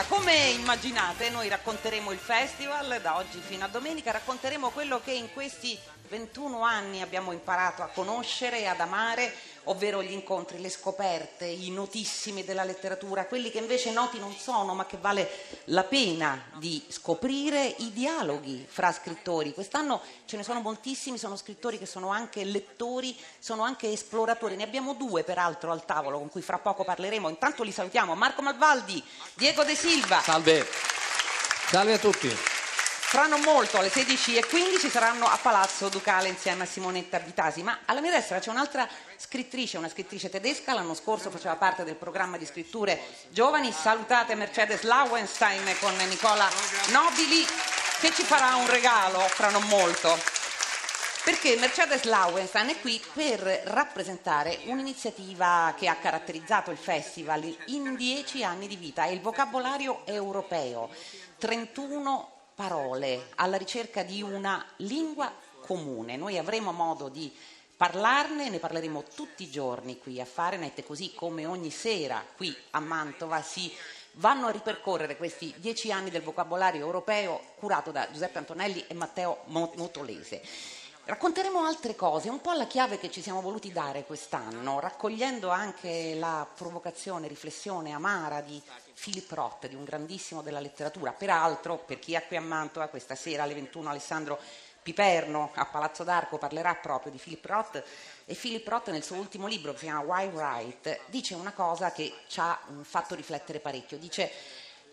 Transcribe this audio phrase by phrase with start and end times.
[0.00, 5.12] Allora, come immaginate, noi racconteremo il festival da oggi fino a domenica, racconteremo quello che
[5.12, 9.30] in questi 21 anni abbiamo imparato a conoscere e ad amare,
[9.70, 14.74] ovvero gli incontri, le scoperte, i notissimi della letteratura, quelli che invece noti non sono,
[14.74, 15.30] ma che vale
[15.66, 19.54] la pena di scoprire, i dialoghi fra scrittori.
[19.54, 24.56] Quest'anno ce ne sono moltissimi, sono scrittori che sono anche lettori, sono anche esploratori.
[24.56, 27.28] Ne abbiamo due peraltro al tavolo con cui fra poco parleremo.
[27.28, 28.14] Intanto li salutiamo.
[28.16, 29.02] Marco Malvaldi,
[29.34, 30.20] Diego De Silva.
[30.20, 30.66] Salve.
[31.70, 32.49] Salve a tutti.
[33.10, 38.00] Fra non molto, alle 16.15 saranno a Palazzo Ducale insieme a Simonetta Bitasi, ma alla
[38.00, 42.46] mia destra c'è un'altra scrittrice, una scrittrice tedesca, l'anno scorso faceva parte del programma di
[42.46, 43.00] scritture
[43.30, 46.48] giovani, salutate Mercedes Lauenstein con Nicola
[46.92, 47.44] Nobili
[47.98, 50.16] che ci farà un regalo fra non molto.
[51.24, 58.44] Perché Mercedes Lauenstein è qui per rappresentare un'iniziativa che ha caratterizzato il festival in dieci
[58.44, 60.90] anni di vita, è il vocabolario europeo,
[61.38, 66.18] 31 parole alla ricerca di una lingua comune.
[66.18, 67.34] Noi avremo modo di
[67.74, 72.80] parlarne, ne parleremo tutti i giorni qui a Farenet, così come ogni sera qui a
[72.80, 73.72] Mantova si
[74.14, 79.44] vanno a ripercorrere questi dieci anni del vocabolario europeo curato da Giuseppe Antonelli e Matteo
[79.46, 80.42] Motolese.
[81.04, 86.14] Racconteremo altre cose, un po' la chiave che ci siamo voluti dare quest'anno, raccogliendo anche
[86.14, 88.62] la provocazione, riflessione amara di
[88.94, 91.12] Philip Roth, di un grandissimo della letteratura.
[91.12, 94.38] Peraltro, per chi è qui a Mantova, questa sera alle 21 Alessandro
[94.82, 97.84] Piperno a Palazzo d'Arco parlerà proprio di Philip Roth
[98.24, 101.92] e Philip Roth nel suo ultimo libro che si chiama Why Right dice una cosa
[101.92, 104.30] che ci ha fatto riflettere parecchio, dice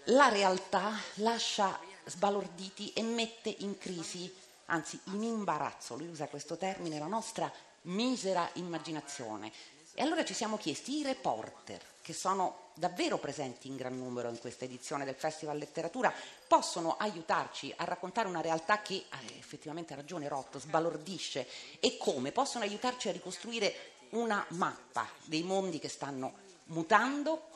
[0.06, 4.34] la realtà lascia sbalorditi e mette in crisi,
[4.68, 7.52] anzi in imbarazzo, lui usa questo termine, la nostra
[7.84, 9.52] misera immaginazione.
[9.94, 14.40] E allora ci siamo chiesti, i reporter, che sono davvero presenti in gran numero in
[14.40, 16.14] questa edizione del Festival Letteratura,
[16.48, 21.48] possono aiutarci a raccontare una realtà che, eh, effettivamente ha ragione Rotto, sbalordisce
[21.80, 22.32] e come?
[22.32, 26.34] Possono aiutarci a ricostruire una mappa dei mondi che stanno
[26.66, 27.50] mutando.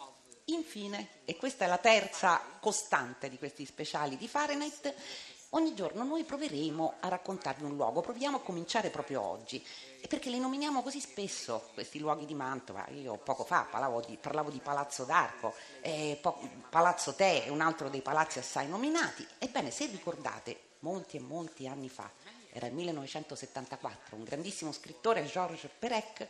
[0.46, 4.94] Infine, e questa è la terza costante di questi speciali di Fahrenheit,
[5.54, 9.62] Ogni giorno noi proveremo a raccontarvi un luogo, proviamo a cominciare proprio oggi,
[10.00, 12.88] e perché li nominiamo così spesso questi luoghi di Mantova.
[12.92, 17.60] Io poco fa parlavo di, parlavo di Palazzo d'Arco, eh, po- Palazzo Te è un
[17.60, 19.28] altro dei palazzi assai nominati.
[19.40, 22.10] Ebbene, se ricordate, molti e molti anni fa,
[22.54, 26.28] era il 1974, un grandissimo scrittore, Georges Perec,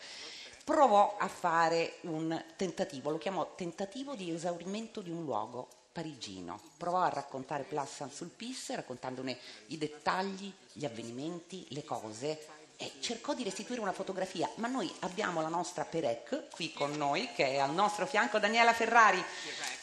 [0.65, 6.59] provò a fare un tentativo, lo chiamò tentativo di esaurimento di un luogo parigino.
[6.77, 9.37] Provò a raccontare Place Saint-Sulpice, raccontandone
[9.67, 12.47] i dettagli, gli avvenimenti, le cose,
[12.77, 17.29] e cercò di restituire una fotografia, ma noi abbiamo la nostra Perec qui con noi,
[17.35, 19.23] che è al nostro fianco Daniela Ferrari.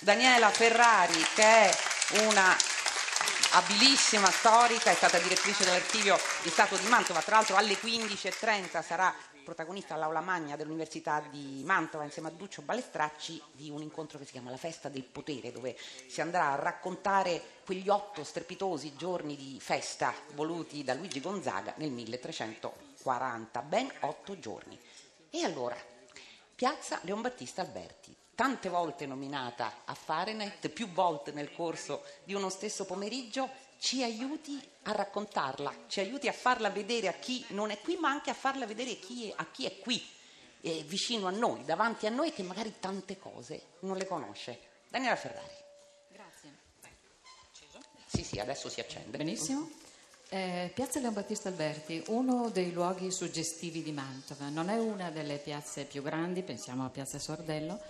[0.00, 1.76] Daniela Ferrari, che è
[2.26, 2.56] una
[3.52, 9.14] abilissima storica, è stata direttrice dell'archivio di Stato di Mantova, tra l'altro alle 15.30 sarà
[9.48, 14.32] protagonista all'aula magna dell'Università di Mantova insieme a Duccio Balestracci di un incontro che si
[14.32, 15.74] chiama La festa del potere, dove
[16.06, 21.90] si andrà a raccontare quegli otto strepitosi giorni di festa voluti da Luigi Gonzaga nel
[21.90, 24.78] 1340, ben otto giorni.
[25.30, 25.76] E allora,
[26.54, 32.50] Piazza Leon Battista Alberti, tante volte nominata a Fahrenheit, più volte nel corso di uno
[32.50, 33.48] stesso pomeriggio,
[33.78, 38.10] ci aiuti a raccontarla, ci aiuti a farla vedere a chi non è qui, ma
[38.10, 40.04] anche a farla vedere a chi è, a chi è qui,
[40.60, 44.58] eh, vicino a noi, davanti a noi, che magari tante cose non le conosce.
[44.88, 45.54] Daniela Ferrari.
[46.10, 46.56] Grazie.
[48.06, 49.16] Sì, sì, adesso si accende.
[49.16, 49.70] Benissimo.
[50.30, 55.38] Eh, piazza Leon Battista Alberti, uno dei luoghi suggestivi di Mantova, non è una delle
[55.38, 57.80] piazze più grandi, pensiamo a Piazza Sordello,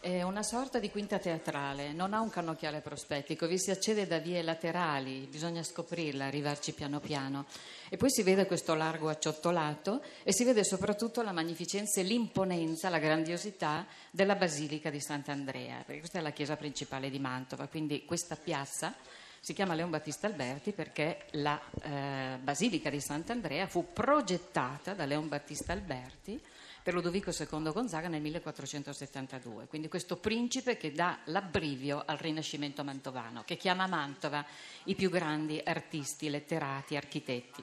[0.00, 4.18] è una sorta di quinta teatrale, non ha un cannocchiale prospettico, vi si accede da
[4.18, 7.46] vie laterali, bisogna scoprirla, arrivarci piano piano.
[7.88, 12.88] E poi si vede questo largo acciottolato e si vede soprattutto la magnificenza e l'imponenza,
[12.88, 18.04] la grandiosità della Basilica di Sant'Andrea, perché questa è la chiesa principale di Mantova, quindi
[18.04, 18.94] questa piazza
[19.40, 25.28] si chiama Leon Battista Alberti perché la eh, Basilica di Sant'Andrea fu progettata da Leon
[25.28, 26.40] Battista Alberti
[26.82, 29.66] per Ludovico II Gonzaga nel 1472.
[29.66, 34.44] Quindi questo principe che dà l'abbrivio al Rinascimento mantovano, che chiama Mantova
[34.84, 37.62] i più grandi artisti, letterati, architetti.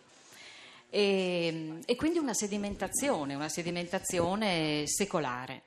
[0.91, 5.63] E, e quindi una sedimentazione, una sedimentazione secolare.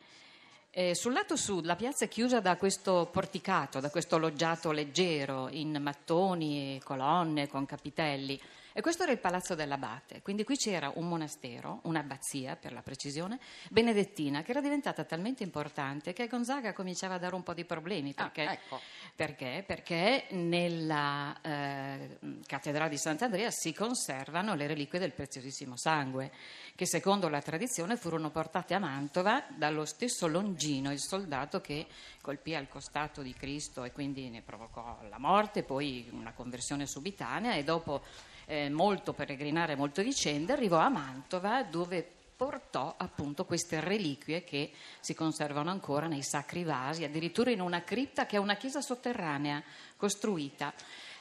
[0.71, 5.49] Eh, sul lato sud la piazza è chiusa da questo porticato, da questo loggiato leggero
[5.49, 8.39] in mattoni e colonne con capitelli
[8.73, 13.39] E questo era il palazzo dell'abate, quindi qui c'era un monastero, un'abbazia per la precisione,
[13.71, 18.15] benedettina, che era diventata talmente importante che Gonzaga cominciava a dare un po' di problemi.
[18.15, 18.81] Perché, ah, ecco.
[19.15, 19.65] perché?
[19.67, 26.31] perché nella eh, cattedrale di Sant'Andrea si conservano le reliquie del preziosissimo sangue,
[26.75, 31.87] che secondo la tradizione furono portate a Mantova dallo stesso Longino, il soldato che
[32.21, 37.55] colpì al costato di Cristo e quindi ne provocò la morte, poi una conversione subitanea
[37.55, 38.03] e dopo
[38.49, 45.13] eh, molto peregrinare, molto vicende, arrivò a Mantova dove portò appunto queste reliquie che si
[45.13, 49.63] conservano ancora nei sacri vasi, addirittura in una cripta che è una chiesa sotterranea
[49.97, 50.73] costruita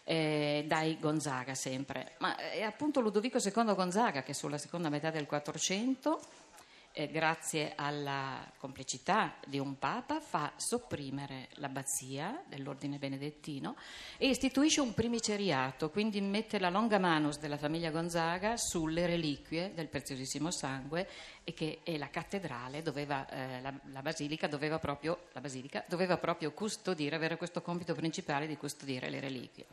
[0.04, 2.14] eh, dai Gonzaga sempre.
[2.20, 6.22] Ma è appunto Ludovico II Gonzaga che sulla seconda metà del 400
[6.98, 13.76] eh, grazie alla complicità di un Papa, fa sopprimere l'abbazia dell'ordine benedettino
[14.18, 19.90] e istituisce un primiceriato, quindi mette la longa manus della famiglia Gonzaga sulle reliquie del
[19.90, 21.08] preziosissimo sangue
[21.50, 26.18] e che e la cattedrale doveva, eh, la, la, basilica doveva proprio, la basilica doveva
[26.18, 29.66] proprio custodire, avere questo compito principale di custodire le reliquie.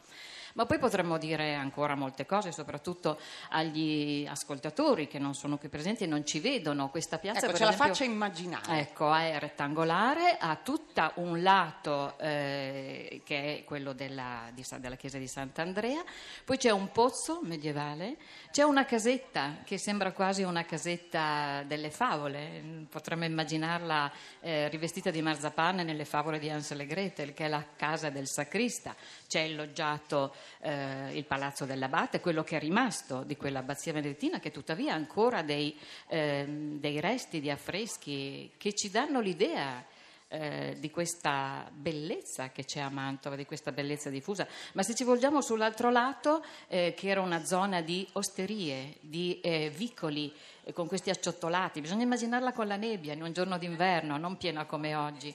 [0.55, 3.19] Ma poi potremmo dire ancora molte cose, soprattutto
[3.51, 6.91] agli ascoltatori che non sono qui presenti e non ci vedono.
[6.91, 8.79] Questa piazza ecco, ce esempio, la faccio immaginare.
[8.79, 15.19] Ecco, è rettangolare, ha tutto un lato eh, che è quello della, di, della, chiesa
[15.19, 16.05] di Sant'Andrea,
[16.45, 18.17] poi c'è un pozzo medievale,
[18.53, 25.23] c'è una casetta che sembra quasi una casetta delle favole, potremmo immaginarla eh, rivestita di
[25.23, 28.95] marzapane nelle favole di Hansel e Gretel, che è la casa del sacrista,
[29.27, 34.51] c'è il loggiato eh, il palazzo dell'abate, quello che è rimasto di quell'abbazia benedettina, che
[34.51, 35.77] tuttavia ha ancora dei,
[36.09, 39.85] eh, dei resti di affreschi che ci danno l'idea
[40.35, 44.47] eh, di questa bellezza che c'è a Mantova, di questa bellezza diffusa.
[44.73, 49.71] Ma se ci volgiamo sull'altro lato, eh, che era una zona di osterie, di eh,
[49.71, 50.33] vicoli,
[50.65, 54.65] eh, con questi acciottolati, bisogna immaginarla con la nebbia in un giorno d'inverno, non piena
[54.65, 55.35] come oggi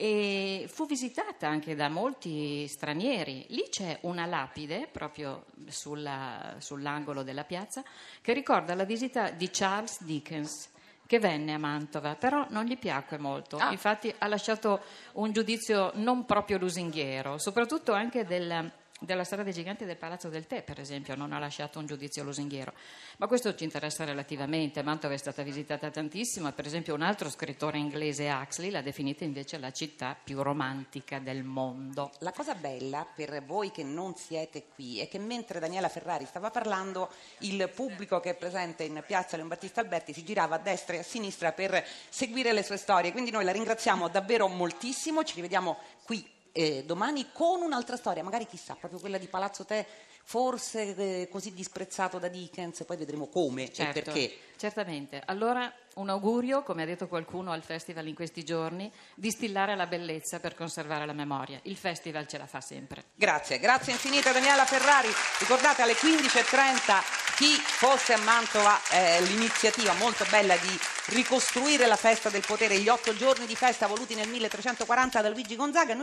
[0.00, 3.46] e fu visitata anche da molti stranieri.
[3.48, 7.82] Lì c'è una lapide proprio sulla, sull'angolo della piazza
[8.20, 10.68] che ricorda la visita di Charles Dickens
[11.08, 13.56] che venne a Mantova, però non gli piacque molto.
[13.56, 13.72] Ah.
[13.72, 14.82] Infatti ha lasciato
[15.14, 20.46] un giudizio non proprio lusinghiero, soprattutto anche del della storia dei giganti del Palazzo del
[20.46, 22.72] Tè, per esempio, non ha lasciato un giudizio lusinghiero.
[23.18, 24.82] Ma questo ci interessa relativamente.
[24.82, 29.58] Mantova è stata visitata tantissimo, per esempio un altro scrittore inglese, Huxley, l'ha definita invece
[29.58, 32.10] la città più romantica del mondo.
[32.18, 36.50] La cosa bella per voi che non siete qui è che mentre Daniela Ferrari stava
[36.50, 37.10] parlando,
[37.40, 40.98] il pubblico che è presente in piazza Leon Battista Alberti si girava a destra e
[40.98, 43.12] a sinistra per seguire le sue storie.
[43.12, 48.44] Quindi noi la ringraziamo davvero moltissimo, ci rivediamo qui eh, domani con un'altra storia, magari
[48.44, 49.86] chissà, proprio quella di Palazzo Te,
[50.24, 54.38] forse eh, così disprezzato da Dickens, poi vedremo come certo, e perché.
[54.56, 55.22] Certamente.
[55.24, 60.40] Allora un augurio, come ha detto qualcuno al festival in questi giorni, distillare la bellezza
[60.40, 61.60] per conservare la memoria.
[61.62, 63.04] Il festival ce la fa sempre.
[63.14, 65.08] Grazie, grazie infinite Daniela Ferrari.
[65.38, 70.76] Ricordate alle 15.30 chi fosse a Mantova eh, l'iniziativa molto bella di
[71.06, 75.54] ricostruire la festa del potere, gli otto giorni di festa voluti nel 1340 da Luigi
[75.54, 75.94] Gonzaga.